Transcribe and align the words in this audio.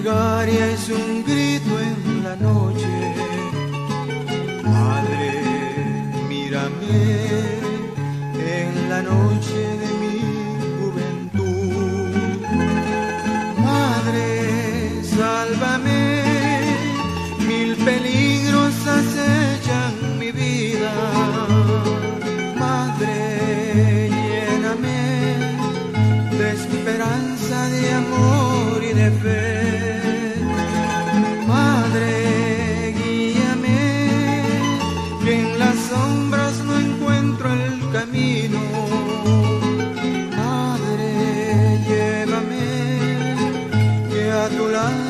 plegaria 0.00 0.66
es 0.68 0.88
un 0.88 1.24
grito 1.24 1.78
en 1.80 2.24
la 2.24 2.36
noche. 2.36 3.14
Madre, 4.64 5.42
mírame 6.28 7.00
en 8.58 8.88
la 8.88 9.02
noche 9.02 9.60
de 9.82 9.88
mi 10.00 10.18
juventud. 10.78 12.12
Madre, 13.58 14.28
sálvame, 15.04 16.22
mil 17.46 17.76
peligros 17.76 18.74
acechan 18.86 19.94
mi 20.18 20.30
vida. 20.32 20.92
Madre, 22.58 24.08
lléname 24.08 25.00
de 26.38 26.52
esperanza, 26.52 27.68
de 27.68 27.92
amor 27.92 28.82
y 28.82 28.92
de 28.94 29.10
fe. 29.22 29.39
a 44.50 44.56
tu 44.56 44.68
lado. 44.68 45.09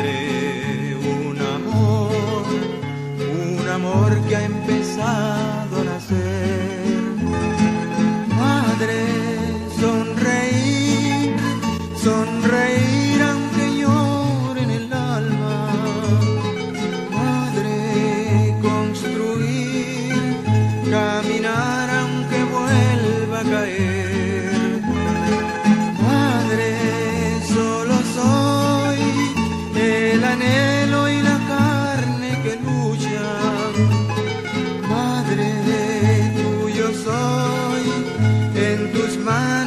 madre 0.00 0.96
un 0.96 1.38
amor, 1.38 2.44
un 3.60 3.68
amor 3.68 4.18
que 4.28 4.36
ha 4.36 4.44
empezado 4.44 5.80
a 5.80 5.84
nacer. 5.84 6.94
Madre, 8.34 9.00
sonreír, 9.78 11.36
sonreír 12.02 13.22
aunque 13.30 13.64
llore 13.80 14.62
en 14.62 14.70
el 14.70 14.92
alma. 14.92 15.68
Madre, 17.10 18.54
construir, 18.62 20.14
caminar 20.90 21.90
aunque 22.00 22.38
vuelva 22.44 23.40
a 23.40 23.44
caer. 23.44 23.89
Mine. 39.20 39.59